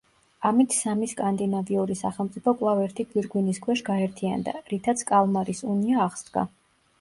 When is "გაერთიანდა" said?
3.91-4.57